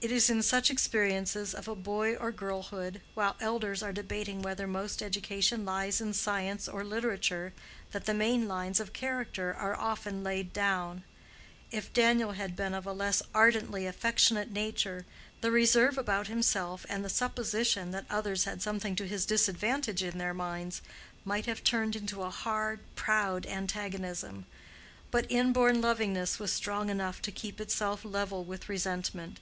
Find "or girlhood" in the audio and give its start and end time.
2.14-3.00